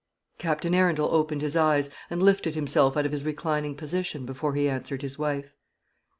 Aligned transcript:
Captain 0.39 0.73
Arundel 0.73 1.13
opened 1.13 1.43
his 1.43 1.55
eyes, 1.55 1.91
and 2.09 2.23
lifted 2.23 2.55
himself 2.55 2.97
out 2.97 3.05
of 3.05 3.11
his 3.11 3.23
reclining 3.23 3.75
position 3.75 4.25
before 4.25 4.55
he 4.55 4.67
answered 4.67 5.03
his 5.03 5.19
wife. 5.19 5.53